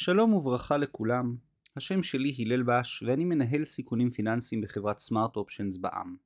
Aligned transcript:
שלום 0.00 0.34
וברכה 0.34 0.76
לכולם, 0.76 1.36
השם 1.76 2.02
שלי 2.02 2.34
הלל 2.38 2.62
בש 2.62 3.02
ואני 3.02 3.24
מנהל 3.24 3.64
סיכונים 3.64 4.10
פיננסיים 4.10 4.60
בחברת 4.60 4.98
סמארט 4.98 5.36
אופשנס 5.36 5.76
בע"מ. 5.76 6.16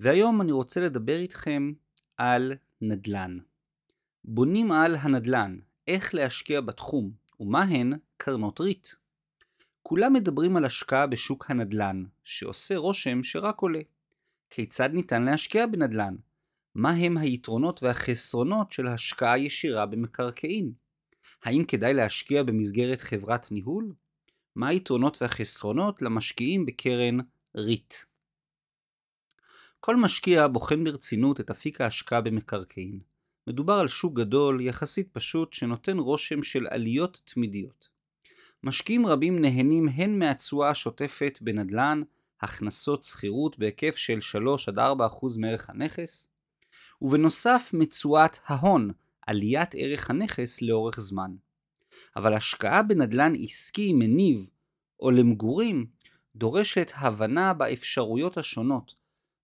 והיום 0.00 0.40
אני 0.40 0.52
רוצה 0.52 0.80
לדבר 0.80 1.18
איתכם 1.18 1.72
על 2.16 2.52
נדל"ן. 2.80 3.38
בונים 4.24 4.72
על 4.72 4.94
הנדל"ן, 4.94 5.58
איך 5.86 6.14
להשקיע 6.14 6.60
בתחום 6.60 7.10
ומהן 7.40 7.92
קרנות 8.16 8.60
ריט. 8.60 8.88
כולם 9.82 10.12
מדברים 10.12 10.56
על 10.56 10.64
השקעה 10.64 11.06
בשוק 11.06 11.50
הנדל"ן, 11.50 12.04
שעושה 12.24 12.76
רושם 12.76 13.22
שרק 13.22 13.60
עולה. 13.60 13.80
כיצד 14.50 14.90
ניתן 14.92 15.22
להשקיע 15.22 15.66
בנדל"ן? 15.66 16.16
מהם 16.74 17.18
היתרונות 17.18 17.82
והחסרונות 17.82 18.72
של 18.72 18.86
השקעה 18.86 19.38
ישירה 19.38 19.86
במקרקעין? 19.86 20.87
האם 21.44 21.64
כדאי 21.64 21.94
להשקיע 21.94 22.42
במסגרת 22.42 23.00
חברת 23.00 23.52
ניהול? 23.52 23.92
מה 24.56 24.68
היתרונות 24.68 25.22
והחסרונות 25.22 26.02
למשקיעים 26.02 26.66
בקרן 26.66 27.16
ריט? 27.56 27.94
כל 29.80 29.96
משקיע 29.96 30.46
בוחן 30.46 30.84
ברצינות 30.84 31.40
את 31.40 31.50
אפיק 31.50 31.80
ההשקעה 31.80 32.20
במקרקעין. 32.20 33.00
מדובר 33.46 33.74
על 33.74 33.88
שוק 33.88 34.14
גדול, 34.14 34.60
יחסית 34.60 35.08
פשוט, 35.12 35.52
שנותן 35.52 35.98
רושם 35.98 36.42
של 36.42 36.66
עליות 36.66 37.20
תמידיות. 37.24 37.88
משקיעים 38.64 39.06
רבים 39.06 39.40
נהנים 39.40 39.88
הן 39.88 40.18
מהתשואה 40.18 40.70
השוטפת 40.70 41.38
בנדל"ן, 41.40 42.02
הכנסות 42.40 43.02
שכירות 43.02 43.58
בהיקף 43.58 43.96
של 43.96 44.18
3-4% 44.68 45.38
מערך 45.38 45.70
הנכס, 45.70 46.30
ובנוסף 47.02 47.70
מתשואת 47.74 48.38
ההון, 48.46 48.90
עליית 49.28 49.74
ערך 49.74 50.10
הנכס 50.10 50.62
לאורך 50.62 51.00
זמן. 51.00 51.30
אבל 52.16 52.34
השקעה 52.34 52.82
בנדל"ן 52.82 53.32
עסקי 53.44 53.92
מניב 53.92 54.46
או 55.00 55.10
למגורים 55.10 55.86
דורשת 56.36 56.92
הבנה 56.94 57.54
באפשרויות 57.54 58.38
השונות. 58.38 58.94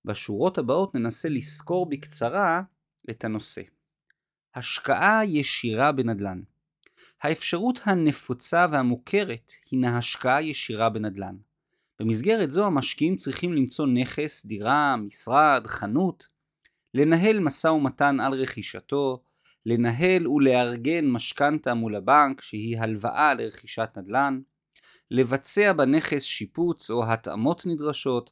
בשורות 0.05 0.59
הבאות 0.59 0.95
ננסה 0.95 1.29
לסקור 1.29 1.89
בקצרה 1.89 2.63
את 3.11 3.25
הנושא. 3.25 3.63
השקעה 4.55 5.25
ישירה 5.25 5.93
בנדל"ן 5.93 6.43
האפשרות 7.21 7.81
הנפוצה 7.85 8.67
והמוכרת 8.73 9.53
הינה 9.71 9.99
השקעה 9.99 10.43
ישירה 10.43 10.91
בנדל"ן. 10.91 11.37
במסגרת 12.01 12.53
זו 12.53 12.67
המשקיעים 12.67 13.17
צריכים 13.17 13.53
למצוא 13.53 13.87
נכס, 13.87 14.47
דירה, 14.47 14.97
משרד, 14.97 15.67
חנות, 15.67 16.29
לנהל 16.95 17.41
משא 17.41 17.69
ומתן 17.69 18.21
על 18.21 18.33
רכישתו, 18.33 19.23
לנהל 19.67 20.29
ולארגן 20.29 21.07
משכנתה 21.07 21.75
מול 21.75 21.97
הבנק 21.97 22.41
שהיא 22.41 22.79
הלוואה 22.79 23.35
לרכישת 23.35 23.89
נדל"ן, 23.97 24.41
לבצע 25.11 25.73
בנכס 25.73 26.23
שיפוץ 26.23 26.91
או 26.91 27.13
התאמות 27.13 27.67
נדרשות, 27.67 28.31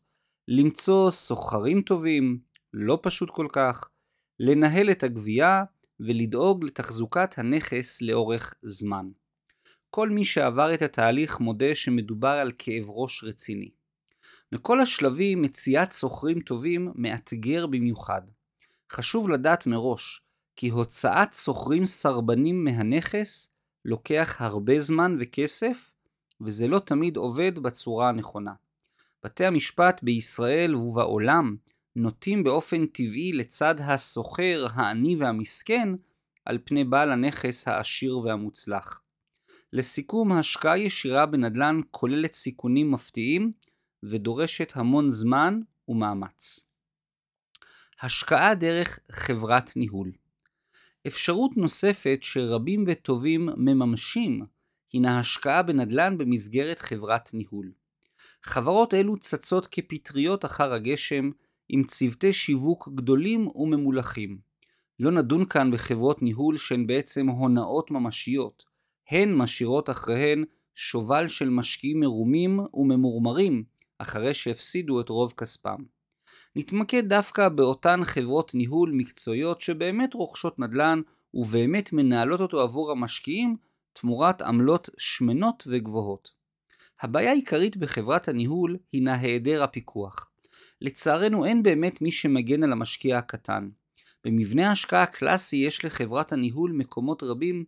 למצוא 0.48 1.10
סוחרים 1.10 1.83
טובים, 1.83 2.38
לא 2.72 2.98
פשוט 3.03 3.30
כל 3.30 3.47
כך, 3.53 3.88
לנהל 4.41 4.91
את 4.91 5.03
הגבייה 5.03 5.64
ולדאוג 6.00 6.64
לתחזוקת 6.64 7.38
הנכס 7.38 8.03
לאורך 8.03 8.55
זמן. 8.62 9.06
כל 9.91 10.10
מי 10.10 10.25
שעבר 10.25 10.75
את 10.75 10.83
התהליך 10.83 11.41
מודה 11.41 11.75
שמדובר 11.75 12.28
על 12.28 12.53
כאב 12.58 12.84
ראש 12.88 13.25
רציני. 13.25 13.70
מכל 14.53 14.80
השלבים 14.80 15.42
מציאת 15.42 15.92
סוחרים 15.92 16.41
טובים 16.41 16.92
מאתגר 16.94 17.66
במיוחד. 17.66 18.22
חשוב 18.92 19.30
לדעת 19.30 19.66
מראש 19.66 20.22
כי 20.63 20.69
הוצאת 20.69 21.33
סוחרים 21.33 21.87
סרבנים 21.87 22.65
מהנכס 22.65 23.55
לוקח 23.85 24.37
הרבה 24.39 24.81
זמן 24.81 25.17
וכסף 25.21 25.93
וזה 26.41 26.69
לא 26.69 26.79
תמיד 26.79 27.17
עובד 27.17 27.59
בצורה 27.59 28.09
הנכונה. 28.09 28.53
בתי 29.25 29.45
המשפט 29.45 30.03
בישראל 30.03 30.75
ובעולם 30.75 31.57
נוטים 31.97 32.45
באופן 32.45 32.87
טבעי 32.87 33.33
לצד 33.33 33.75
הסוחר 33.78 34.67
העני 34.75 35.17
והמסכן 35.17 35.89
על 36.45 36.59
פני 36.65 36.84
בעל 36.84 37.12
הנכס 37.12 37.69
העשיר 37.69 38.19
והמוצלח. 38.19 39.03
לסיכום, 39.72 40.33
השקעה 40.33 40.78
ישירה 40.78 41.27
בנדל"ן 41.27 41.81
כוללת 41.91 42.33
סיכונים 42.33 42.91
מפתיעים 42.91 43.53
ודורשת 44.03 44.72
המון 44.75 45.11
זמן 45.11 45.61
ומאמץ. 45.89 46.65
השקעה 48.03 48.55
דרך 48.55 48.99
חברת 49.11 49.77
ניהול 49.77 50.12
אפשרות 51.07 51.57
נוספת 51.57 52.19
שרבים 52.23 52.83
וטובים 52.87 53.49
מממשים 53.57 54.43
הינה 54.93 55.21
השקעה 55.21 55.63
בנדל"ן 55.63 56.19
במסגרת 56.19 56.81
חברת 56.81 57.31
ניהול. 57.35 57.73
חברות 58.43 58.95
אלו 58.95 59.17
צצות 59.17 59.67
כפטריות 59.67 60.45
אחר 60.45 60.73
הגשם 60.73 61.31
עם 61.69 61.85
צוותי 61.85 62.33
שיווק 62.33 62.89
גדולים 62.95 63.49
וממולחים. 63.55 64.39
לא 64.99 65.11
נדון 65.11 65.45
כאן 65.45 65.71
בחברות 65.71 66.23
ניהול 66.23 66.57
שהן 66.57 66.87
בעצם 66.87 67.29
הונאות 67.29 67.91
ממשיות, 67.91 68.65
הן 69.11 69.34
משאירות 69.34 69.91
אחריהן 69.91 70.45
שובל 70.75 71.29
של 71.29 71.51
משקיעים 71.51 72.01
מרומים 72.01 72.61
וממורמרים 72.75 73.65
אחרי 73.99 74.34
שהפסידו 74.34 75.01
את 75.01 75.09
רוב 75.09 75.33
כספם. 75.37 75.83
נתמקד 76.57 77.09
דווקא 77.09 77.49
באותן 77.49 78.01
חברות 78.05 78.55
ניהול 78.55 78.93
מקצועיות 78.95 79.61
שבאמת 79.61 80.15
רוכשות 80.15 80.59
נדל"ן 80.59 81.01
ובאמת 81.35 81.93
מנהלות 81.93 82.41
אותו 82.41 82.61
עבור 82.61 82.91
המשקיעים 82.91 83.57
תמורת 83.93 84.43
עמלות 84.43 84.89
שמנות 84.99 85.65
וגבוהות. 85.67 86.29
הבעיה 87.01 87.31
העיקרית 87.31 87.77
בחברת 87.77 88.29
הניהול 88.29 88.77
הינה 88.93 89.15
היעדר 89.15 89.63
הפיקוח. 89.63 90.31
לצערנו 90.81 91.45
אין 91.45 91.63
באמת 91.63 92.03
מי 92.03 92.13
שמגן 92.13 92.63
על 92.63 92.73
המשקיע 92.73 93.19
הקטן. 93.19 93.69
במבנה 94.25 94.69
ההשקעה 94.69 95.03
הקלאסי 95.03 95.57
יש 95.57 95.84
לחברת 95.84 96.33
הניהול 96.33 96.73
מקומות 96.73 97.23
רבים 97.23 97.65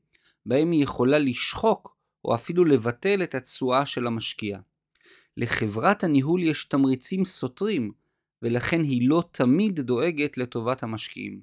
בהם 0.47 0.71
היא 0.71 0.83
יכולה 0.83 1.19
לשחוק 1.19 1.97
או 2.25 2.35
אפילו 2.35 2.65
לבטל 2.65 3.23
את 3.23 3.35
התשואה 3.35 3.87
של 3.87 4.07
המשקיע. 4.07 4.59
לחברת 5.37 6.05
הניהול 6.05 6.43
יש 6.43 6.65
תמריצים 6.65 7.25
סותרים 7.25 7.93
ולכן 8.45 8.83
היא 8.83 9.09
לא 9.09 9.23
תמיד 9.33 9.81
דואגת 9.81 10.39
לטובת 10.39 10.83
המשקיעים. 10.83 11.41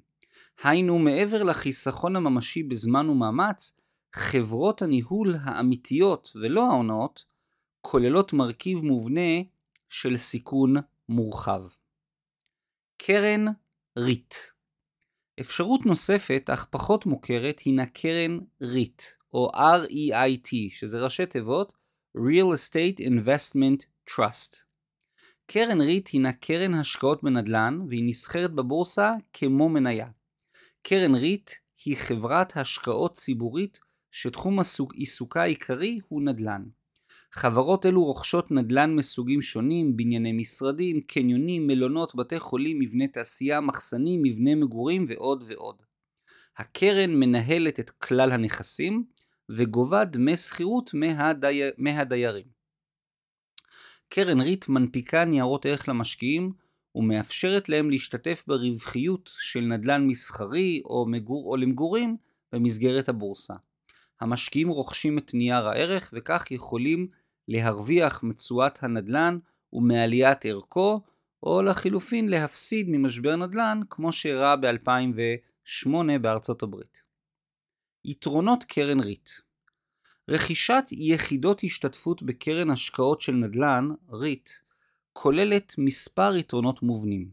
היינו 0.63 0.99
מעבר 0.99 1.43
לחיסכון 1.43 2.15
הממשי 2.15 2.63
בזמן 2.63 3.09
ומאמץ, 3.09 3.79
חברות 4.15 4.81
הניהול 4.81 5.35
האמיתיות 5.43 6.31
ולא 6.35 6.71
ההונאות 6.71 7.25
כוללות 7.81 8.33
מרכיב 8.33 8.77
מובנה 8.77 9.41
של 9.89 10.17
סיכון 10.17 10.75
מורחב. 11.09 11.61
קרן 12.97 13.45
ריט 13.97 14.33
אפשרות 15.39 15.85
נוספת 15.85 16.49
אך 16.53 16.65
פחות 16.69 17.05
מוכרת 17.05 17.59
הינה 17.59 17.85
קרן 17.85 18.39
ריט 18.61 19.03
או 19.33 19.51
REIT 19.51 20.49
שזה 20.71 21.03
ראשי 21.03 21.25
תיבות 21.25 21.73
Real 22.17 22.55
Estate 22.55 22.99
Investment 22.99 23.85
Trust. 24.09 24.70
קרן 25.53 25.81
ריט 25.81 26.09
הינה 26.09 26.33
קרן 26.33 26.73
השקעות 26.73 27.23
בנדל"ן 27.23 27.79
והיא 27.89 28.03
נסחרת 28.05 28.51
בבורסה 28.51 29.13
כמו 29.33 29.69
מניה. 29.69 30.07
קרן 30.81 31.15
ריט 31.15 31.51
היא 31.85 31.97
חברת 31.97 32.57
השקעות 32.57 33.13
ציבורית 33.13 33.79
שתחום 34.11 34.59
עיסוקה 34.93 35.41
העיקרי 35.41 35.99
הוא 36.07 36.21
נדל"ן. 36.21 36.63
חברות 37.31 37.85
אלו 37.85 38.03
רוכשות 38.03 38.51
נדל"ן 38.51 38.95
מסוגים 38.95 39.41
שונים, 39.41 39.97
בנייני 39.97 40.31
משרדים, 40.31 41.01
קניונים, 41.01 41.67
מלונות, 41.67 42.15
בתי 42.15 42.39
חולים, 42.39 42.79
מבני 42.79 43.07
תעשייה, 43.07 43.61
מחסנים, 43.61 44.21
מבני 44.23 44.55
מגורים 44.55 45.05
ועוד 45.09 45.43
ועוד. 45.47 45.83
הקרן 46.57 47.15
מנהלת 47.15 47.79
את 47.79 47.89
כלל 47.89 48.31
הנכסים 48.31 49.03
וגובה 49.49 50.05
דמי 50.05 50.37
שכירות 50.37 50.93
מהדי... 50.93 51.61
מהדיירים. 51.77 52.60
קרן 54.13 54.41
ריט 54.41 54.67
מנפיקה 54.67 55.25
ניירות 55.25 55.65
ערך 55.65 55.89
למשקיעים 55.89 56.53
ומאפשרת 56.95 57.69
להם 57.69 57.89
להשתתף 57.89 58.43
ברווחיות 58.47 59.31
של 59.39 59.61
נדל"ן 59.61 60.07
מסחרי 60.07 60.81
או, 60.85 61.05
מגור, 61.07 61.51
או 61.51 61.57
למגורים 61.57 62.17
במסגרת 62.51 63.09
הבורסה. 63.09 63.53
המשקיעים 64.21 64.69
רוכשים 64.69 65.17
את 65.17 65.33
נייר 65.33 65.67
הערך 65.67 66.13
וכך 66.13 66.51
יכולים 66.51 67.07
להרוויח 67.47 68.23
מתשואת 68.23 68.83
הנדל"ן 68.83 69.37
ומעליית 69.73 70.45
ערכו, 70.45 71.01
או 71.43 71.61
לחילופין 71.61 72.29
להפסיד 72.29 72.89
ממשבר 72.89 73.35
נדל"ן 73.35 73.79
כמו 73.89 74.11
שאירע 74.11 74.55
ב-2008 74.55 75.89
בארצות 76.21 76.63
הברית. 76.63 77.03
יתרונות 78.05 78.63
קרן 78.63 78.99
ריט 78.99 79.29
רכישת 80.31 80.83
יחידות 80.91 81.61
השתתפות 81.63 82.23
בקרן 82.23 82.69
השקעות 82.69 83.21
של 83.21 83.31
נדל"ן, 83.31 83.87
ריט, 84.11 84.49
כוללת 85.13 85.75
מספר 85.77 86.35
יתרונות 86.35 86.81
מובנים. 86.81 87.29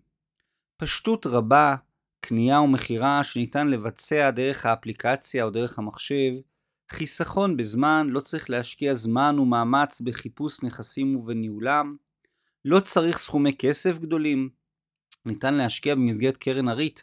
פשטות 0.76 1.26
רבה, 1.26 1.76
קנייה 2.20 2.60
ומכירה 2.60 3.24
שניתן 3.24 3.68
לבצע 3.68 4.30
דרך 4.30 4.66
האפליקציה 4.66 5.44
או 5.44 5.50
דרך 5.50 5.78
המחשב, 5.78 6.32
חיסכון 6.90 7.56
בזמן, 7.56 8.06
לא 8.10 8.20
צריך 8.20 8.50
להשקיע 8.50 8.94
זמן 8.94 9.38
ומאמץ 9.38 10.00
בחיפוש 10.00 10.62
נכסים 10.62 11.16
ובניהולם, 11.16 11.96
לא 12.64 12.80
צריך 12.80 13.18
סכומי 13.18 13.56
כסף 13.56 13.98
גדולים, 13.98 14.48
ניתן 15.26 15.54
להשקיע 15.54 15.94
במסגרת 15.94 16.36
קרן 16.36 16.68
הריט, 16.68 17.00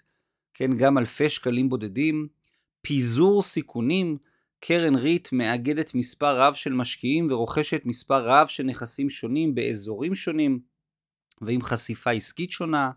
כן, 0.54 0.78
גם 0.78 0.98
אלפי 0.98 1.30
שקלים 1.30 1.70
בודדים, 1.70 2.28
פיזור 2.82 3.42
סיכונים, 3.42 4.18
קרן 4.68 4.96
ריט 4.96 5.32
מאגדת 5.32 5.96
מספר 5.96 6.40
רב 6.40 6.54
של 6.54 6.74
משקיעים 6.74 7.28
ורוכשת 7.32 7.82
מספר 7.86 8.28
רב 8.28 8.48
של 8.48 8.64
נכסים 8.64 9.10
שונים 9.10 9.56
באזורים 9.56 10.16
שונים 10.16 10.60
ועם 11.42 11.62
חשיפה 11.62 12.12
עסקית 12.12 12.52
שונה, 12.52 12.92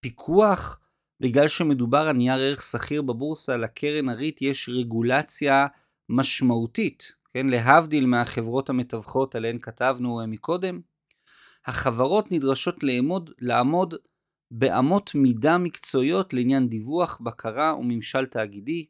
פיקוח, 0.00 0.80
בגלל 1.20 1.48
שמדובר 1.48 1.98
על 1.98 2.16
נייר 2.16 2.40
ערך 2.40 2.62
שכיר 2.62 3.02
בבורסה, 3.02 3.56
לקרן 3.56 4.08
הריט 4.08 4.42
יש 4.42 4.68
רגולציה 4.68 5.66
משמעותית, 6.08 7.12
כן, 7.34 7.46
להבדיל 7.46 8.06
מהחברות 8.06 8.70
המתווכות 8.70 9.34
עליהן 9.34 9.58
כתבנו 9.62 10.20
אה, 10.20 10.26
מקודם. 10.26 10.80
החברות 11.66 12.32
נדרשות 12.32 12.82
לעמוד, 12.82 13.30
לעמוד 13.38 13.94
באמות 14.50 15.14
מידה 15.14 15.58
מקצועיות 15.58 16.34
לעניין 16.34 16.68
דיווח, 16.68 17.18
בקרה 17.20 17.76
וממשל 17.78 18.26
תאגידי. 18.26 18.86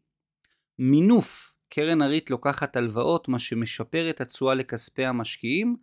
מינוף, 0.78 1.55
קרן 1.76 2.02
הריט 2.02 2.30
לוקחת 2.30 2.76
הלוואות, 2.76 3.28
מה 3.28 3.38
שמשפר 3.38 4.10
את 4.10 4.20
התשואה 4.20 4.54
לכספי 4.54 5.04
המשקיעים, 5.04 5.76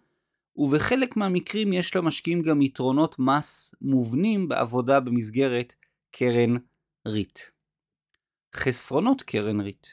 ובחלק 0.55 1.17
מהמקרים 1.17 1.73
יש 1.73 1.95
למשקיעים 1.95 2.41
גם 2.41 2.61
יתרונות 2.61 3.15
מס 3.19 3.75
מובנים 3.81 4.47
בעבודה 4.47 4.99
במסגרת 4.99 5.75
קרן 6.11 6.55
ריט. 7.07 7.39
חסרונות 8.55 9.21
קרן 9.21 9.61
ריט 9.61 9.87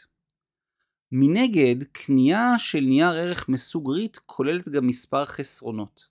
מנגד, 1.12 1.82
קנייה 1.92 2.58
של 2.58 2.80
נייר 2.80 3.10
ערך 3.10 3.48
מסוג 3.48 3.90
ריט 3.90 4.16
כוללת 4.26 4.68
גם 4.68 4.86
מספר 4.86 5.24
חסרונות. 5.24 6.06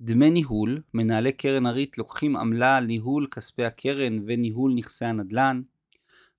דמי 0.00 0.30
ניהול, 0.30 0.82
מנהלי 0.94 1.32
קרן 1.32 1.66
הריט 1.66 1.98
לוקחים 1.98 2.36
עמלה 2.36 2.76
על 2.76 2.84
ניהול 2.84 3.26
כספי 3.30 3.64
הקרן 3.64 4.18
וניהול 4.26 4.72
נכסי 4.74 5.04
הנדל"ן. 5.04 5.62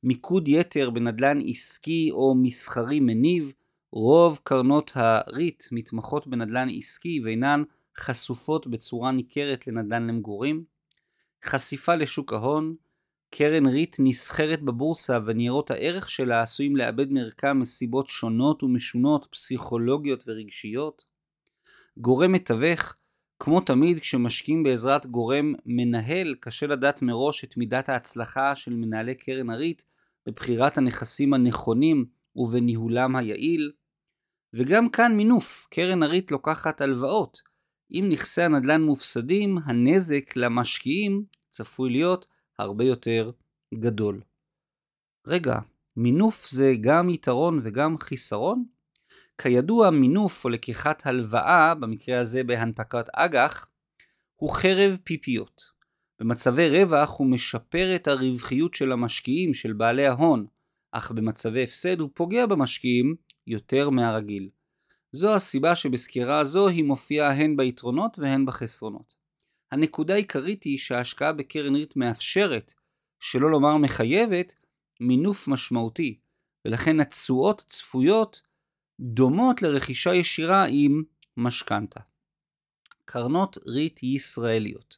מיקוד 0.04 0.48
יתר 0.48 0.90
בנדל"ן 0.90 1.40
עסקי 1.46 2.10
או 2.12 2.36
מסחרי 2.36 3.00
מניב, 3.00 3.54
רוב 3.92 4.40
קרנות 4.44 4.92
הריט 4.96 5.64
מתמחות 5.72 6.28
בנדל"ן 6.28 6.68
עסקי 6.78 7.22
ואינן 7.24 7.64
חשופות 7.98 8.68
בצורה 8.68 9.12
ניכרת 9.12 9.68
לנדל"ן 9.68 10.08
למגורים. 10.08 10.64
חשיפה 11.44 11.96
לשוק 11.96 12.34
ההון, 12.34 12.76
קרן 13.30 13.66
ריט 13.66 13.96
נסחרת 14.00 14.62
בבורסה 14.62 15.20
וניירות 15.26 15.72
הערך 15.72 16.10
שלה 16.10 16.42
עשויים 16.42 16.76
לאבד 16.76 17.12
מערכם 17.12 17.60
מסיבות 17.60 18.08
שונות 18.08 18.64
ומשונות, 18.64 19.28
פסיכולוגיות 19.32 20.24
ורגשיות. 20.28 21.06
גורם 21.98 22.32
מתווך, 22.32 22.96
כמו 23.44 23.62
תמיד 23.62 24.00
כשמשקיעים 24.00 24.64
בעזרת 24.64 25.06
גורם 25.06 25.54
מנהל, 25.66 26.36
קשה 26.40 26.68
לדעת 26.68 27.02
מראש 27.02 27.44
את 27.44 27.58
מידת 27.58 27.90
ההצלחה 27.90 28.56
של 28.56 28.74
מנהלי 28.74 29.16
קרן 29.16 29.50
הריט 29.50 29.84
בבחירת 30.26 30.78
הנכסים 30.78 31.34
הנכונים 31.34 32.06
ובניהולם 32.36 33.16
היעיל. 33.16 33.72
וגם 34.54 34.90
כאן 34.90 35.16
מינוף, 35.18 35.68
קרן 35.72 36.04
הריט 36.04 36.32
לוקחת 36.32 36.82
הלוואות. 36.82 37.42
אם 37.92 38.06
נכסי 38.10 38.42
הנדל"ן 38.42 38.82
מופסדים, 38.82 39.58
הנזק 39.66 40.36
למשקיעים 40.36 41.26
צפוי 41.50 41.90
להיות 41.90 42.28
הרבה 42.60 42.84
יותר 42.84 43.32
גדול. 43.74 44.22
רגע, 45.28 45.60
מינוף 45.98 46.48
זה 46.50 46.74
גם 46.82 47.10
יתרון 47.10 47.60
וגם 47.64 47.98
חיסרון? 47.98 48.66
כידוע, 49.44 49.90
מינוף 49.90 50.46
או 50.46 50.50
לקיחת 50.50 51.06
הלוואה, 51.06 51.76
במקרה 51.76 52.20
הזה 52.20 52.44
בהנפקת 52.44 53.06
אג"ח, 53.14 53.66
הוא 54.36 54.54
חרב 54.54 54.98
פיפיות. 55.04 55.62
במצבי 56.20 56.70
רווח 56.70 57.20
הוא 57.20 57.28
משפר 57.28 57.96
את 57.96 58.08
הרווחיות 58.08 58.74
של 58.74 58.92
המשקיעים, 58.92 59.54
של 59.54 59.74
בעלי 59.74 60.08
ההון, 60.08 60.46
אך 60.92 61.12
במצבי 61.12 61.64
הפסד 61.64 62.00
הוא 62.00 62.10
פוגע 62.14 62.46
במשקיעים 62.46 63.16
יותר 63.48 63.90
מהרגיל. 63.90 64.50
זו 65.12 65.36
הסיבה 65.36 65.76
שבסקירה 65.76 66.40
הזו 66.40 66.68
היא 66.68 66.84
מופיעה 66.84 67.34
הן 67.34 67.58
ביתרונות 67.58 68.20
והן 68.20 68.46
בחסרונות. 68.46 69.16
הנקודה 69.72 70.14
העיקרית 70.14 70.64
היא 70.64 70.78
שההשקעה 70.78 71.34
בקרן 71.34 71.76
ריט 71.76 71.96
מאפשרת, 71.96 72.74
שלא 73.20 73.52
לומר 73.52 73.78
מחייבת, 73.78 74.56
מינוף 75.00 75.48
משמעותי, 75.48 76.20
ולכן 76.66 77.00
התשואות 77.00 77.64
צפויות 77.68 78.42
דומות 79.02 79.62
לרכישה 79.62 80.16
ישירה 80.16 80.66
עם 80.70 81.04
משכנתה. 81.38 82.00
קרנות 83.06 83.58
ריט 83.68 84.04
ישראליות 84.04 84.98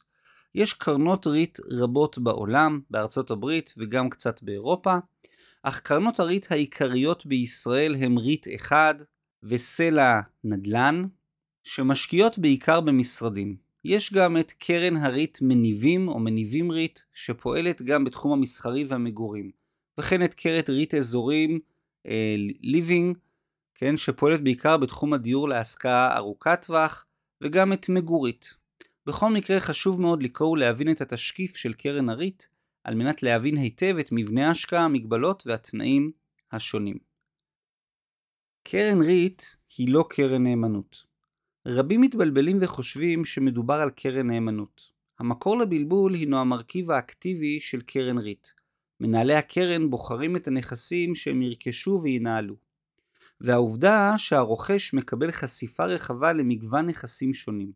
יש 0.54 0.72
קרנות 0.72 1.26
ריט 1.26 1.58
רבות 1.70 2.18
בעולם, 2.18 2.80
בארצות 2.90 3.30
הברית 3.30 3.74
וגם 3.76 4.10
קצת 4.10 4.42
באירופה, 4.42 4.96
אך 5.62 5.80
קרנות 5.80 6.20
הריט 6.20 6.52
העיקריות 6.52 7.26
בישראל 7.26 7.94
הם 7.94 8.18
ריט 8.18 8.46
אחד 8.54 8.94
וסלע 9.42 10.20
נדל"ן, 10.44 11.04
שמשקיעות 11.64 12.38
בעיקר 12.38 12.80
במשרדים. 12.80 13.56
יש 13.84 14.12
גם 14.12 14.36
את 14.36 14.52
קרן 14.52 14.96
הריט 14.96 15.38
מניבים 15.42 16.08
או 16.08 16.18
מניבים 16.18 16.70
ריט, 16.70 17.00
שפועלת 17.14 17.82
גם 17.82 18.04
בתחום 18.04 18.32
המסחרי 18.32 18.84
והמגורים, 18.84 19.50
וכן 20.00 20.24
את 20.24 20.34
קרן 20.34 20.62
ריט 20.68 20.94
אזורים 20.94 21.60
ליבינג, 22.60 23.16
אה, 23.16 23.20
כן, 23.74 23.96
שפועלת 23.96 24.44
בעיקר 24.44 24.76
בתחום 24.76 25.12
הדיור 25.12 25.48
להשכרה 25.48 26.16
ארוכת 26.16 26.64
טווח, 26.66 27.06
וגם 27.40 27.72
את 27.72 27.88
מגורית. 27.88 28.54
בכל 29.06 29.30
מקרה 29.30 29.60
חשוב 29.60 30.00
מאוד 30.00 30.22
לקרוא 30.22 30.50
ולהבין 30.50 30.90
את 30.90 31.00
התשקיף 31.00 31.56
של 31.56 31.72
קרן 31.72 32.08
הריט, 32.08 32.42
על 32.84 32.94
מנת 32.94 33.22
להבין 33.22 33.56
היטב 33.56 33.96
את 34.00 34.08
מבנה 34.12 34.48
ההשקעה, 34.48 34.84
המגבלות 34.84 35.42
והתנאים 35.46 36.12
השונים. 36.52 36.98
קרן 38.68 39.02
ריט 39.02 39.42
היא 39.78 39.88
לא 39.88 40.04
קרן 40.10 40.42
נאמנות. 40.42 40.96
רבים 41.66 42.00
מתבלבלים 42.00 42.58
וחושבים 42.60 43.24
שמדובר 43.24 43.74
על 43.74 43.90
קרן 43.90 44.26
נאמנות. 44.26 44.82
המקור 45.18 45.58
לבלבול 45.58 46.14
הינו 46.14 46.38
המרכיב 46.38 46.90
האקטיבי 46.90 47.60
של 47.60 47.80
קרן 47.80 48.18
ריט. 48.18 48.48
מנהלי 49.00 49.34
הקרן 49.34 49.90
בוחרים 49.90 50.36
את 50.36 50.48
הנכסים 50.48 51.14
שהם 51.14 51.42
ירכשו 51.42 52.00
וינהלו. 52.02 52.56
והעובדה 53.44 54.14
שהרוכש 54.16 54.94
מקבל 54.94 55.30
חשיפה 55.30 55.84
רחבה 55.84 56.32
למגוון 56.32 56.86
נכסים 56.86 57.34
שונים. 57.34 57.72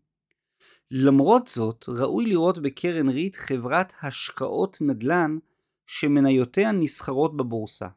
למרות 0.91 1.49
זאת, 1.49 1.85
ראוי 1.89 2.27
לראות 2.27 2.59
בקרן 2.59 3.09
ריט 3.09 3.37
חברת 3.37 3.93
השקעות 4.03 4.79
נדל"ן 4.81 5.39
שמניותיה 5.87 6.73
נסחרות 6.73 7.37
בבורסה. 7.37 7.89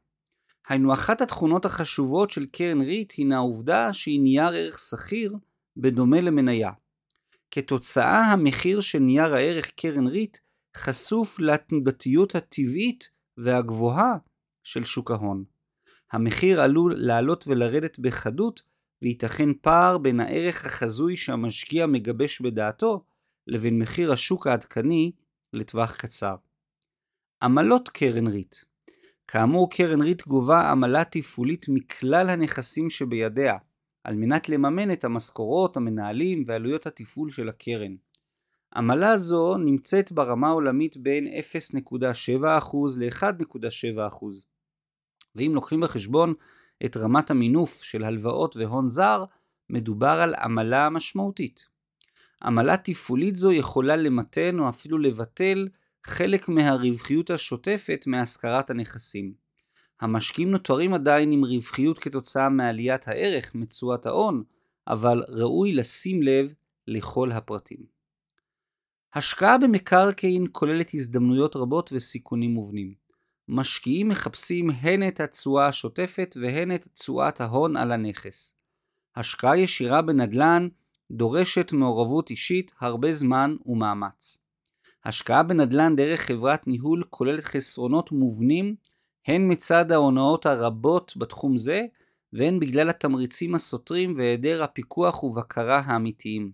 היינו 0.68 0.94
אחת 0.94 1.22
התכונות 1.22 1.66
החשובות 1.66 2.32
של 2.32 2.46
קרן 2.46 2.82
ריט 2.82 3.13
הינה 3.18 3.36
העובדה 3.36 3.94
שהיא 3.94 4.22
נייר 4.22 4.54
ערך 4.54 4.80
סחיר 4.80 5.36
בדומה 5.78 6.22
למניה. 6.22 6.72
כתוצאה 7.51 8.32
המחיר 8.32 8.82
של 8.82 9.00
נייר 9.00 9.36
הערך 9.36 9.72
קרן 9.75 10.08
ריט 10.08 10.38
חשוף 10.78 11.40
לתנודתיות 11.40 12.36
הטבעית 12.36 13.10
והגבוהה 13.38 14.13
של 14.63 14.84
שוק 14.84 15.12
ההון. 15.12 15.44
המחיר 16.12 16.62
עלול 16.62 16.94
לעלות 16.98 17.48
ולרדת 17.48 18.00
בחדות 18.00 18.62
וייתכן 19.01 19.50
פער 19.62 19.98
בין 19.98 20.20
הערך 20.20 20.65
החזוי 20.65 21.18
שהמשקיע 21.18 21.86
מגבש 21.86 22.41
בדעתו 22.41 23.03
לבין 23.48 23.80
מחיר 23.80 24.12
השוק 24.12 24.48
העדכני 24.48 25.12
לטווח 25.53 25.96
קצר. 25.96 26.36
עמלות 27.44 27.89
קרן 27.89 28.27
ריט 28.27 28.56
כאמור 29.27 29.70
קרן 29.72 30.01
ריט 30.01 30.27
גובה 30.27 30.72
עמלה 30.72 31.03
תפעולית 31.03 31.65
מכלל 31.70 32.30
הנכסים 32.30 32.89
שבידיה 32.89 33.58
על 34.03 34.15
מנת 34.15 34.50
לממן 34.50 34.91
את 34.91 35.03
המשכורות, 35.03 35.77
המנהלים 35.77 36.44
ועלויות 36.48 36.88
התפעול 36.88 37.30
של 37.30 37.50
הקרן. 37.50 37.96
עמלה 38.75 39.18
זו 39.18 39.58
נמצאת 39.58 40.12
ברמה 40.12 40.48
העולמית 40.48 40.98
בין 40.98 41.27
0.7% 41.27 42.41
ל-1.7%. 43.00 44.25
ואם 45.36 45.52
לוקחים 45.56 45.82
בחשבון 45.82 46.34
את 46.86 46.98
רמת 46.98 47.32
המינוף 47.32 47.84
של 47.84 48.04
הלוואות 48.04 48.58
והון 48.58 48.90
זר, 48.90 49.26
מדובר 49.70 50.20
על 50.24 50.36
עמלה 50.36 50.90
משמעותית. 50.90 51.66
עמלה 52.44 52.78
תפעולית 52.78 53.36
זו 53.36 53.52
יכולה 53.52 53.96
למתן 53.96 54.60
או 54.60 54.70
אפילו 54.70 54.98
לבטל 54.98 55.68
חלק 56.04 56.50
מהרווחיות 56.50 57.30
השוטפת 57.30 58.04
מהשכרת 58.08 58.70
הנכסים. 58.70 59.34
המשקיעים 60.02 60.52
נותרים 60.52 60.94
עדיין 60.94 61.32
עם 61.32 61.46
רווחיות 61.46 62.00
כתוצאה 62.00 62.50
מעליית 62.50 63.08
הערך, 63.08 63.56
מתשואת 63.56 64.06
ההון, 64.06 64.44
אבל 64.88 65.24
ראוי 65.28 65.74
לשים 65.74 66.24
לב 66.24 66.54
לכל 66.88 67.32
הפרטים. 67.32 67.86
השקעה 69.14 69.58
במקרקעין 69.58 70.46
כוללת 70.52 70.94
הזדמנויות 70.94 71.56
רבות 71.56 71.90
וסיכונים 71.94 72.52
מובנים. 72.52 73.00
משקיעים 73.53 74.10
מחפשים 74.10 74.70
הן 74.70 75.08
את 75.08 75.20
התשואה 75.20 75.67
השוטפת 75.67 76.38
והן 76.41 76.75
את 76.75 76.88
תשואת 76.93 77.41
ההון 77.41 77.77
על 77.77 77.91
הנכס. 77.91 78.55
השקעה 79.15 79.58
ישירה 79.58 80.01
בנדל"ן 80.01 80.67
דורשת 81.12 81.72
מעורבות 81.74 82.29
אישית, 82.29 82.72
הרבה 82.79 83.12
זמן 83.12 83.55
ומאמץ. 83.65 84.38
השקעה 85.05 85.43
בנדל"ן 85.43 85.96
דרך 85.96 86.22
חברת 86.22 86.67
ניהול 86.67 87.03
כוללת 87.10 87.43
חסרונות 87.43 88.12
מובנים 88.12 88.75
הן 89.27 89.51
מצד 89.51 89.91
ההונאות 89.91 90.46
הרבות 90.46 91.13
בתחום 91.17 91.58
זה, 91.58 91.86
והן 92.34 92.60
בגלל 92.60 92.89
התמריצים 92.89 93.55
הסותרים 93.55 94.17
והיעדר 94.17 94.63
הפיקוח 94.63 95.24
ובקרה 95.24 95.81
האמיתיים. 95.86 96.51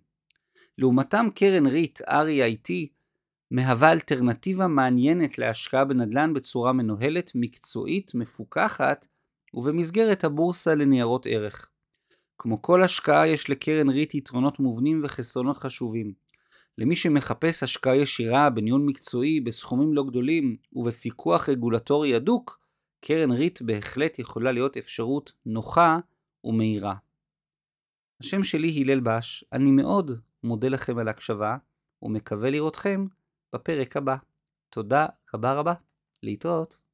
לעומתם 0.78 1.28
קרן 1.36 1.66
ריט 1.66 2.02
REIT 2.02 2.97
מהווה 3.52 3.92
אלטרנטיבה 3.92 4.68
מעניינת 4.68 5.38
להשקעה 5.38 5.86
בנדל"ן 5.86 6.34
בצורה 6.34 6.74
מנוהלת, 6.74 7.32
מקצועית, 7.36 8.12
מפוקחת 8.16 9.08
ובמסגרת 9.54 10.24
הבורסה 10.24 10.76
לניירות 10.76 11.26
ערך. 11.30 11.70
כמו 12.38 12.62
כל 12.62 12.84
השקעה 12.84 13.28
יש 13.28 13.50
לקרן 13.50 13.90
ריט 13.90 14.16
יתרונות 14.16 14.60
מובנים 14.60 15.02
וחסרונות 15.04 15.58
חשובים. 15.58 16.14
למי 16.78 16.96
שמחפש 16.96 17.64
השקעה 17.64 17.96
ישירה 17.96 18.50
בניהול 18.50 18.82
מקצועי 18.82 19.40
בסכומים 19.40 19.94
לא 19.94 20.04
גדולים 20.04 20.58
ובפיקוח 20.74 21.50
רגולטורי 21.50 22.16
הדוק, 22.16 22.60
קרן 23.02 23.32
ריט 23.32 23.62
בהחלט 23.62 24.20
יכולה 24.20 24.52
להיות 24.52 24.78
אפשרות 24.78 25.34
נוחה 25.46 25.98
ומהירה. 26.44 26.96
השם 28.22 28.44
שלי 28.44 28.82
הלל 28.82 29.00
בש, 29.00 29.44
אני 29.54 29.72
מאוד 29.72 30.12
מודה 30.44 30.70
לכם 30.70 30.98
על 30.98 31.08
ההקשבה 31.08 31.58
ומקווה 32.02 32.50
לראותכם 32.50 33.06
בפרק 33.54 33.98
הבא. 33.98 34.16
תודה 34.70 35.06
רבה 35.34 35.54
רבה, 35.54 35.74
להתראות. 36.24 36.87